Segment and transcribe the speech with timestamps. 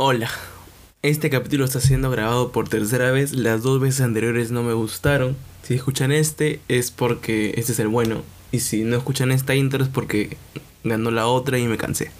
[0.00, 0.30] Hola.
[1.02, 3.32] Este capítulo está siendo grabado por tercera vez.
[3.32, 5.36] Las dos veces anteriores no me gustaron.
[5.64, 8.22] Si escuchan este es porque este es el bueno.
[8.52, 10.36] Y si no escuchan esta intro es porque
[10.84, 12.12] ganó la otra y me cansé.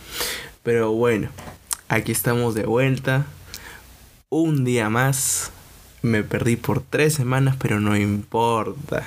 [0.64, 1.28] Pero bueno,
[1.88, 3.26] aquí estamos de vuelta.
[4.28, 5.52] Un día más.
[6.02, 9.06] Me perdí por tres semanas, pero no importa.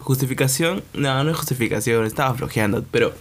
[0.00, 0.84] ¿Justificación?
[0.92, 2.04] No, no es justificación.
[2.04, 3.14] Estaba flojeando, pero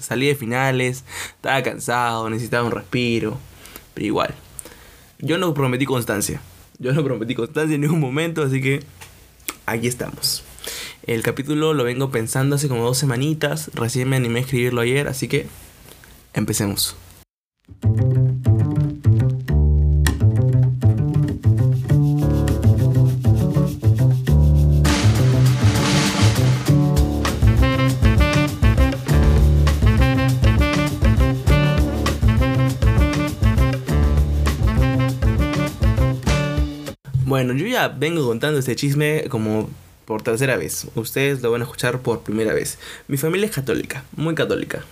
[0.00, 1.04] salí de finales.
[1.36, 3.38] Estaba cansado, necesitaba un respiro.
[4.04, 4.34] Igual.
[5.18, 6.40] Yo no prometí constancia.
[6.78, 8.80] Yo no prometí constancia en ningún momento, así que
[9.66, 10.42] aquí estamos.
[11.06, 13.70] El capítulo lo vengo pensando hace como dos semanitas.
[13.74, 15.46] Recién me animé a escribirlo ayer, así que
[16.32, 16.96] empecemos.
[37.42, 39.70] Bueno, yo ya vengo contando este chisme como
[40.04, 40.88] por tercera vez.
[40.94, 42.78] Ustedes lo van a escuchar por primera vez.
[43.08, 44.84] Mi familia es católica, muy católica.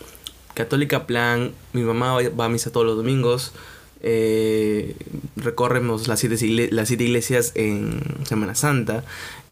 [0.55, 3.53] Católica plan, mi mamá va a misa todos los domingos.
[4.01, 4.97] Eh,
[5.37, 9.05] recorremos las siete, las siete iglesias en Semana Santa.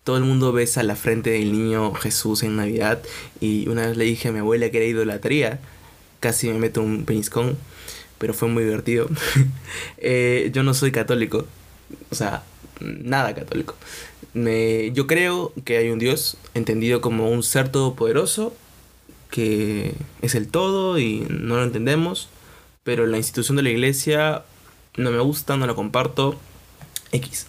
[0.02, 3.02] Todo el mundo besa la frente del niño Jesús en Navidad.
[3.42, 5.60] Y una vez le dije a mi abuela que era idolatría.
[6.20, 7.58] Casi me meto un peñiscón.
[8.16, 9.06] Pero fue muy divertido.
[9.98, 11.44] eh, yo no soy católico.
[12.10, 12.42] O sea,
[12.80, 13.74] nada católico.
[14.34, 18.54] Me, yo creo que hay un Dios entendido como un ser todopoderoso,
[19.30, 22.28] que es el todo y no lo entendemos,
[22.84, 24.44] pero la institución de la iglesia
[24.96, 26.38] no me gusta, no la comparto.
[27.12, 27.46] X.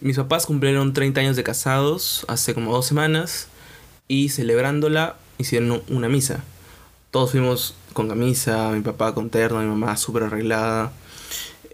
[0.00, 3.48] Mis papás cumplieron 30 años de casados hace como dos semanas
[4.08, 6.42] y celebrándola hicieron una misa.
[7.10, 10.92] Todos fuimos con camisa, mi papá con terno, mi mamá súper arreglada.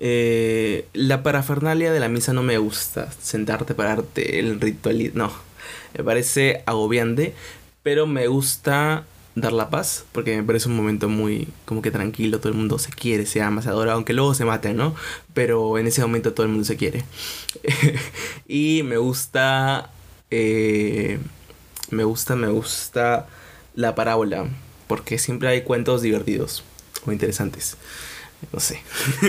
[0.01, 3.13] Eh, la parafernalia de la misa no me gusta.
[3.21, 5.13] Sentarte, pararte, el ritual.
[5.15, 5.31] No.
[5.97, 7.35] Me parece agobiante.
[7.83, 10.05] Pero me gusta dar la paz.
[10.13, 12.41] Porque me parece un momento muy como que tranquilo.
[12.41, 13.93] Todo el mundo se quiere, se ama, se adora.
[13.93, 14.95] Aunque luego se maten, ¿no?
[15.35, 17.05] Pero en ese momento todo el mundo se quiere.
[18.49, 19.91] y me gusta.
[20.31, 21.19] Eh,
[21.91, 23.29] me gusta, me gusta
[23.75, 24.49] la parábola.
[24.87, 26.65] Porque siempre hay cuentos divertidos
[27.07, 27.77] o interesantes.
[28.53, 28.83] No sé.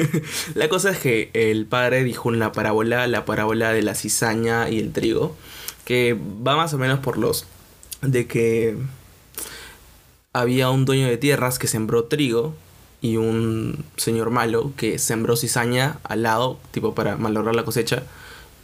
[0.55, 4.79] la cosa es que el padre dijo una parábola, la parábola de la cizaña y
[4.79, 5.35] el trigo,
[5.85, 7.45] que va más o menos por los
[8.01, 8.77] de que
[10.33, 12.55] había un dueño de tierras que sembró trigo
[13.01, 18.03] y un señor malo que sembró cizaña al lado, tipo para malograr la cosecha.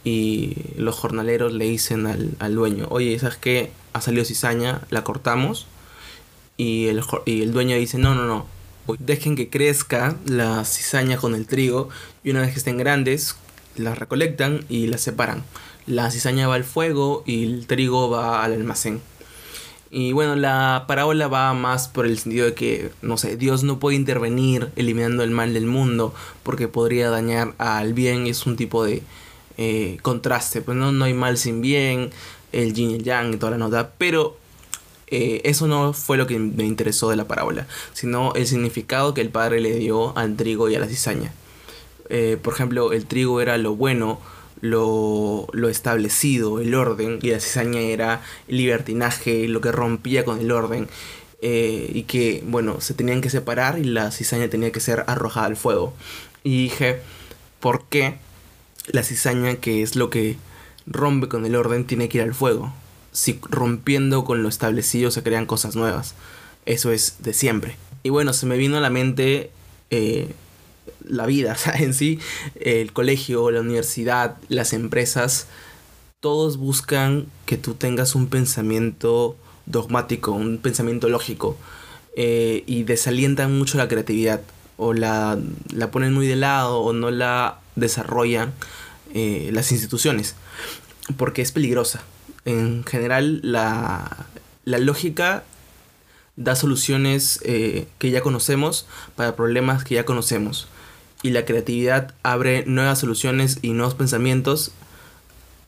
[0.04, 3.72] Y los jornaleros le dicen al, al dueño, oye, ¿sabes qué?
[3.92, 5.66] Ha salido cizaña, la cortamos.
[6.56, 8.46] Y el, y el dueño dice, no, no, no,
[8.98, 11.88] dejen que crezca la cizaña con el trigo
[12.24, 13.36] y una vez que estén grandes
[13.76, 15.44] las recolectan y las separan.
[15.86, 19.00] La cizaña va al fuego y el trigo va al almacén.
[19.90, 23.78] Y bueno, la parábola va más por el sentido de que, no sé, Dios no
[23.78, 28.26] puede intervenir eliminando el mal del mundo porque podría dañar al bien.
[28.26, 29.02] Es un tipo de
[29.56, 32.10] eh, contraste, pues no, no hay mal sin bien,
[32.52, 33.92] el yin y el yang y toda la nota.
[33.96, 34.36] Pero
[35.10, 39.20] eh, eso no fue lo que me interesó de la parábola, sino el significado que
[39.20, 41.32] el padre le dio al trigo y a la cizaña.
[42.10, 44.20] Eh, por ejemplo, el trigo era lo bueno,
[44.60, 50.40] lo, lo, establecido, el orden, y la cizaña era el libertinaje, lo que rompía con
[50.40, 50.88] el orden.
[51.40, 55.46] Eh, y que, bueno, se tenían que separar y la cizaña tenía que ser arrojada
[55.46, 55.94] al fuego.
[56.42, 57.00] Y dije,
[57.60, 58.16] ¿por qué
[58.88, 60.36] la cizaña, que es lo que
[60.86, 62.72] rompe con el orden, tiene que ir al fuego?
[63.18, 66.14] Si rompiendo con lo establecido se crean cosas nuevas.
[66.66, 67.76] Eso es de siempre.
[68.04, 69.50] Y bueno, se me vino a la mente
[69.90, 70.32] eh,
[71.04, 72.20] la vida en sí,
[72.60, 75.48] el colegio, la universidad, las empresas,
[76.20, 79.36] todos buscan que tú tengas un pensamiento
[79.66, 81.56] dogmático, un pensamiento lógico,
[82.16, 84.42] eh, y desalientan mucho la creatividad,
[84.76, 85.38] o la,
[85.72, 88.52] la, ponen muy de lado, o no la desarrollan
[89.12, 90.36] eh, las instituciones,
[91.16, 92.00] porque es peligrosa
[92.44, 94.26] en general la,
[94.64, 95.44] lógica
[96.36, 98.86] da soluciones eh, que ya conocemos
[99.16, 100.68] para problemas que ya conocemos.
[101.22, 104.70] Y la creatividad abre nuevas soluciones y nuevos pensamientos,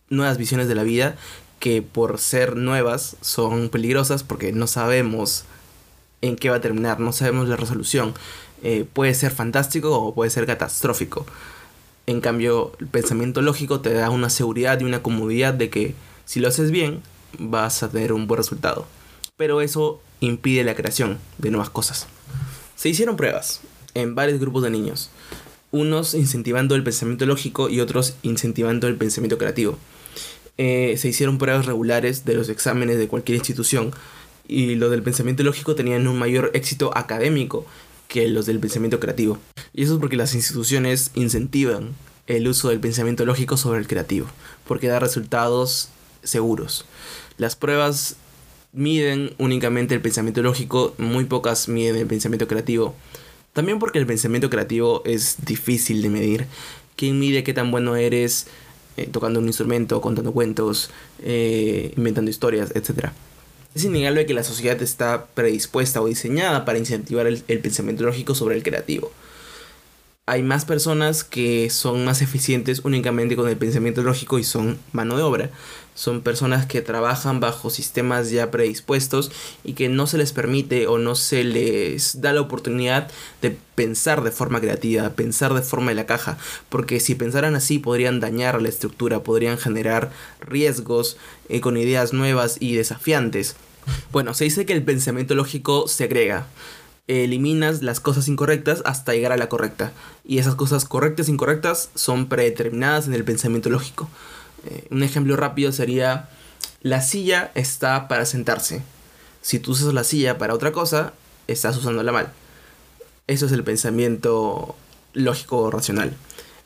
[0.08, 1.17] nuevas visiones de la vida
[1.61, 5.44] que por ser nuevas son peligrosas porque no sabemos
[6.23, 8.14] en qué va a terminar, no sabemos la resolución.
[8.62, 11.26] Eh, puede ser fantástico o puede ser catastrófico.
[12.06, 15.94] En cambio, el pensamiento lógico te da una seguridad y una comodidad de que
[16.30, 17.02] si lo haces bien,
[17.40, 18.86] vas a tener un buen resultado.
[19.36, 22.06] Pero eso impide la creación de nuevas cosas.
[22.76, 23.62] Se hicieron pruebas
[23.94, 25.10] en varios grupos de niños.
[25.72, 29.76] unos incentivando el pensamiento lógico y otros incentivando el pensamiento creativo.
[30.56, 33.92] Eh, se hicieron pruebas regulares de los exámenes de cualquier institución
[34.46, 37.66] y los del pensamiento lógico tenían un mayor éxito académico
[38.06, 39.38] que los del pensamiento creativo.
[39.74, 41.88] Y eso es porque las instituciones incentivan
[42.28, 44.28] el uso del pensamiento lógico sobre el creativo,
[44.68, 45.90] porque da resultados
[46.22, 46.84] seguros.
[47.38, 48.17] Las pruebas
[48.72, 52.94] miden únicamente el pensamiento lógico, muy pocas miden el pensamiento creativo.
[53.52, 56.46] También porque el pensamiento creativo es difícil de medir.
[56.96, 58.46] ¿Quién mide qué tan bueno eres
[58.96, 60.90] eh, tocando un instrumento, contando cuentos,
[61.22, 63.12] eh, inventando historias, etcétera?
[63.75, 68.56] Es innegable que la sociedad está predispuesta o diseñada para incentivar el, pensamiento lógico sobre
[68.56, 69.12] el creativo.
[70.30, 75.16] Hay más personas que son más eficientes únicamente con el pensamiento lógico y son mano
[75.16, 75.50] de obra.
[75.96, 79.32] Son personas que trabajan bajo sistemas ya predispuestos
[79.64, 83.10] y que no se les permite o no se les da la oportunidad
[83.42, 86.38] de pensar de forma creativa, pensar de forma de la caja.
[86.68, 91.16] Porque si pensaran así podrían dañar la estructura, podrían generar riesgos
[91.48, 93.56] eh, con ideas nuevas y desafiantes.
[94.12, 96.46] Bueno, se dice que el pensamiento lógico se agrega.
[97.08, 99.93] Eliminas las cosas incorrectas hasta llegar a la correcta.
[100.25, 104.08] Y esas cosas correctas e incorrectas son predeterminadas en el pensamiento lógico.
[104.67, 106.29] Eh, un ejemplo rápido sería,
[106.82, 108.82] la silla está para sentarse.
[109.43, 111.12] Si tú usas la silla para otra cosa,
[111.47, 112.32] estás usándola mal.
[113.26, 114.76] Eso es el pensamiento
[115.12, 116.17] lógico racional.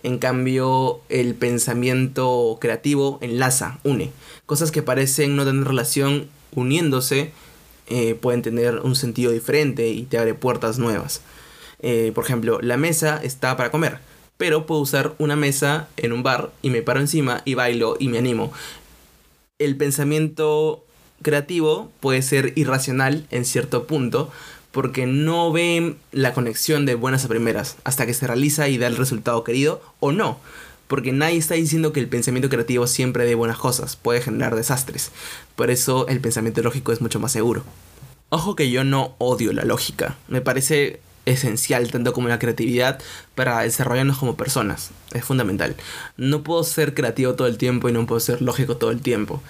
[0.03, 4.13] En cambio, el pensamiento creativo enlaza, une.
[4.45, 7.33] Cosas que parecen no tener relación, uniéndose,
[7.89, 11.23] eh, pueden tener un sentido diferente y te abre puertas nuevas.
[11.81, 13.99] Eh, por ejemplo, la mesa está para comer
[14.37, 18.09] pero puedo usar una mesa en un bar y me paro encima y bailo y
[18.09, 18.53] me animo.
[19.59, 20.85] El pensamiento
[21.23, 24.31] creativo puede ser irracional en cierto punto
[24.73, 28.89] porque no ven la conexión de buenas a primeras hasta que se realiza y da
[28.89, 30.39] el resultado querido o no.
[30.89, 35.11] Porque nadie está diciendo que el pensamiento creativo siempre dé buenas cosas, puede generar desastres.
[35.57, 37.65] Por eso el pensamiento lógico es mucho más seguro.
[38.29, 40.17] Ojo que yo no odio la lógica.
[40.29, 43.01] Me parece esencial, tanto como la creatividad,
[43.35, 44.91] para desarrollarnos como personas.
[45.13, 45.77] Es fundamental.
[46.17, 49.43] No puedo ser creativo todo el tiempo y no puedo ser lógico todo el tiempo.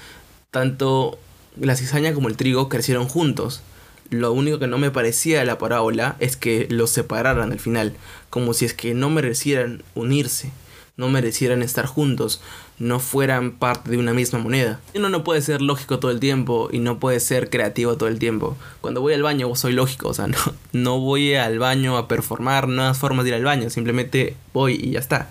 [0.50, 1.18] Tanto
[1.58, 3.62] la cizaña como el trigo crecieron juntos.
[4.10, 7.96] Lo único que no me parecía de la parábola es que los separaran al final,
[8.30, 10.52] como si es que no merecieran unirse
[10.96, 12.40] no merecieran estar juntos,
[12.78, 14.80] no fueran parte de una misma moneda.
[14.94, 18.18] Uno no puede ser lógico todo el tiempo y no puede ser creativo todo el
[18.18, 18.56] tiempo.
[18.80, 20.38] Cuando voy al baño soy lógico, o sea, no,
[20.72, 24.90] no voy al baño a performar nuevas formas de ir al baño, simplemente voy y
[24.92, 25.28] ya está.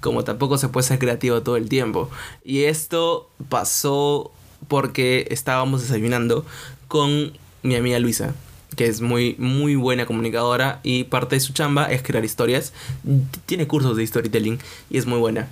[0.00, 2.10] Como tampoco se puede ser creativo todo el tiempo.
[2.44, 4.32] Y esto pasó
[4.68, 6.44] porque estábamos desayunando
[6.88, 7.32] con
[7.62, 8.34] mi amiga Luisa
[8.76, 12.72] que es muy, muy buena comunicadora y parte de su chamba es crear historias.
[13.46, 14.58] Tiene cursos de storytelling
[14.90, 15.48] y es muy buena.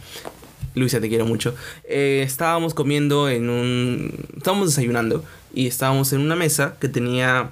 [0.75, 1.55] Luisa, te quiero mucho.
[1.85, 4.27] Eh, estábamos comiendo en un...
[4.37, 5.25] Estábamos desayunando
[5.55, 7.51] y estábamos en una mesa que tenía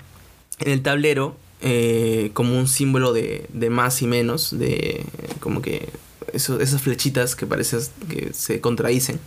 [0.58, 5.04] en el tablero eh, como un símbolo de, de más y menos, de
[5.40, 5.90] como que
[6.34, 9.20] esas flechitas que parecen que se contradicen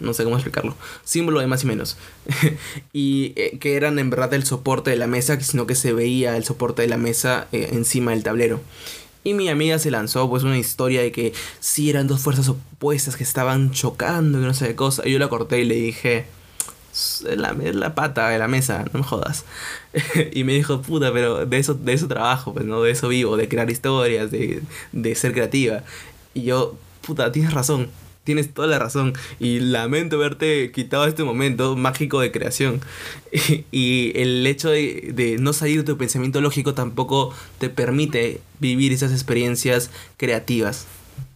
[0.00, 1.96] no sé cómo explicarlo, símbolo de más y menos,
[2.92, 6.36] y eh, que eran en verdad el soporte de la mesa, sino que se veía
[6.36, 8.60] el soporte de la mesa eh, encima del tablero.
[9.24, 13.16] Y mi amiga se lanzó pues una historia de que sí eran dos fuerzas opuestas
[13.16, 15.06] que estaban chocando y no sé qué cosa.
[15.06, 16.26] Y yo la corté y le dije,
[17.36, 19.44] la, la pata de la mesa, no me jodas.
[20.32, 23.36] y me dijo, puta, pero de eso, de eso trabajo, pues no, de eso vivo,
[23.36, 25.82] de crear historias, de, de ser creativa.
[26.38, 27.88] Y yo, puta, tienes razón
[28.28, 29.14] tienes toda la razón.
[29.40, 32.82] Y lamento haberte quitado este momento mágico de creación.
[33.72, 39.12] y el hecho de, no salir de tu pensamiento lógico tampoco te permite vivir esas
[39.12, 40.86] experiencias creativas.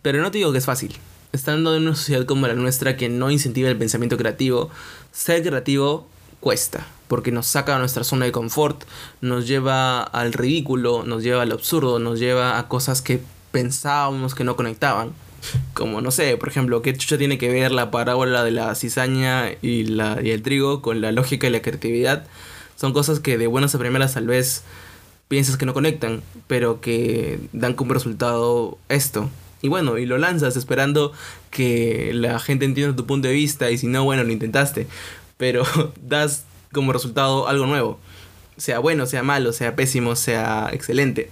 [0.02, 0.94] Pero no te digo que es fácil.
[1.32, 4.68] Estando en una sociedad como la nuestra que no incentiva el pensamiento creativo,
[5.12, 6.06] ser creativo
[6.40, 8.84] cuesta, porque nos saca de nuestra zona de confort,
[9.22, 14.44] nos lleva al ridículo, nos lleva al absurdo, nos lleva a cosas que pensábamos que
[14.44, 15.12] no conectaban.
[15.74, 19.50] Como, no sé, por ejemplo, ¿qué chucha tiene que ver la parábola de la cizaña
[19.60, 22.26] y, la, y el trigo con la lógica y la creatividad?
[22.76, 24.64] Son cosas que de buenas a primeras tal vez
[25.28, 29.30] piensas que no conectan, pero que dan como resultado esto.
[29.62, 31.12] Y bueno, y lo lanzas esperando
[31.50, 34.88] que la gente entienda tu punto de vista y si no, bueno, lo intentaste.
[35.36, 35.64] Pero
[36.02, 37.98] das como resultado algo nuevo.
[38.56, 41.30] Sea bueno, sea malo, sea pésimo, sea excelente.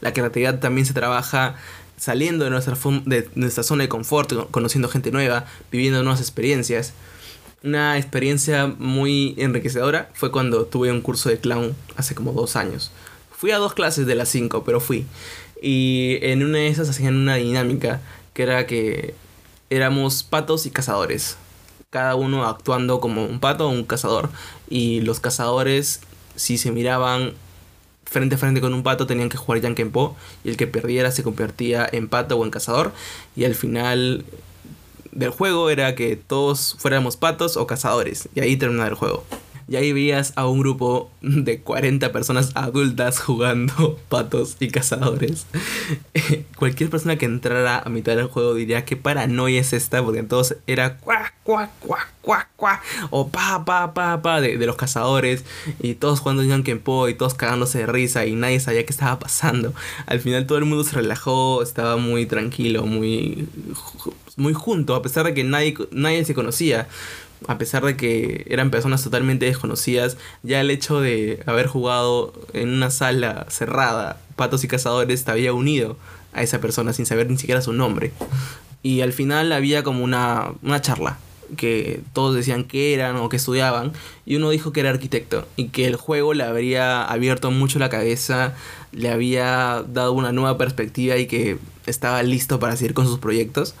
[0.00, 1.56] La creatividad también se trabaja
[1.96, 2.74] saliendo de nuestra,
[3.62, 6.92] zona de confort, conociendo gente nueva, viviendo nuevas experiencias.
[7.62, 12.90] Una experiencia muy enriquecedora fue cuando tuve un curso de clown hace como dos años.
[13.30, 15.06] Fui a dos clases de las cinco, pero fui.
[15.62, 18.00] Y en una de esas hacían una dinámica
[18.34, 19.14] que era que
[19.70, 21.36] éramos patos y cazadores.
[21.90, 24.28] Cada uno actuando como un pato o un cazador.
[24.68, 26.00] Y los cazadores,
[26.36, 27.32] si se miraban
[28.14, 31.24] frente a frente con un pato, tenían que jugar Po Y el que perdiera se
[31.24, 32.92] convertía en pato o en cazador.
[33.34, 34.24] Y al final
[35.10, 38.28] del juego era que todos fuéramos patos o cazadores.
[38.34, 39.24] Y ahí terminaba el juego.
[39.68, 45.46] Y ahí veías a un grupo de 40 personas adultas jugando patos y cazadores.
[46.56, 50.58] Cualquier persona que entrara a mitad del juego diría que paranoia es esta, porque entonces
[50.66, 55.44] era cuac, cuac, cuac, cuac, cuac, o pa, pa, pa, pa de, los cazadores,
[55.80, 59.18] y todos jugando Yankee Po y todos cagándose de risa, y nadie sabía qué estaba
[59.18, 59.72] pasando.
[60.06, 63.48] Al final todo el mundo se relajó, estaba muy tranquilo, muy,
[64.36, 66.88] muy junto, a pesar de que nadie, nadie se conocía
[67.46, 72.70] a pesar de que eran personas totalmente desconocidas, ya el hecho de haber jugado en
[72.70, 75.96] una sala cerrada, patos y cazadores, te había unido
[76.32, 78.12] a esa persona sin saber ni siquiera su nombre.
[78.82, 81.18] Y al final había como una, una charla
[81.56, 83.92] que todos decían que eran o que estudiaban
[84.26, 87.90] y uno dijo que era arquitecto y que el juego le habría abierto mucho la
[87.90, 88.54] cabeza,
[88.92, 93.74] le había dado una nueva perspectiva y que estaba listo para seguir con sus proyectos.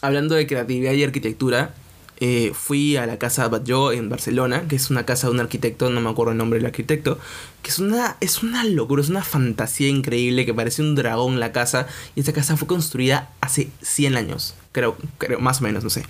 [0.00, 1.74] Hablando de creatividad y arquitectura,
[2.18, 5.90] eh, fui a la casa Batlló en Barcelona, que es una casa de un arquitecto,
[5.90, 7.18] no me acuerdo el nombre del arquitecto,
[7.62, 11.52] que es una, es una locura, es una fantasía increíble, que parece un dragón la
[11.52, 15.90] casa, y esta casa fue construida hace 100 años, creo, creo más o menos, no
[15.90, 16.04] sé.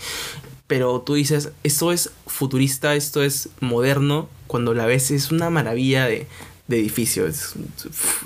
[0.66, 6.06] Pero tú dices, esto es futurista, esto es moderno, cuando la ves es una maravilla
[6.06, 6.26] de,
[6.68, 7.26] de edificio.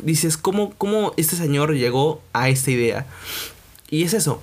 [0.02, 3.06] dices, ¿cómo, ¿cómo este señor llegó a esta idea?
[3.90, 4.42] Y es eso,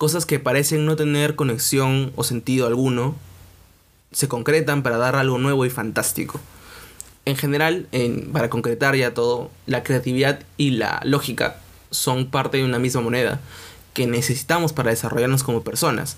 [0.00, 3.16] cosas que parecen no tener conexión o sentido alguno,
[4.12, 6.40] se concretan para dar algo nuevo y fantástico.
[7.26, 7.86] En general,
[8.32, 13.40] para concretar ya todo, la creatividad y la lógica son parte de una misma moneda
[13.92, 16.16] que necesitamos para desarrollarnos como personas.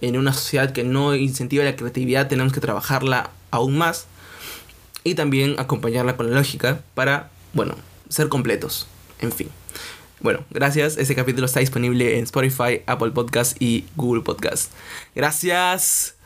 [0.00, 4.06] En una sociedad que no incentiva la creatividad tenemos que trabajarla aún más
[5.02, 7.74] y también acompañarla con la lógica para, bueno,
[8.08, 8.86] ser completos.
[9.18, 9.48] En fin.
[10.24, 10.96] Bueno, gracias.
[10.96, 14.72] Este capítulo está disponible en Spotify, Apple Podcast y Google Podcast.
[15.14, 16.16] Gracias.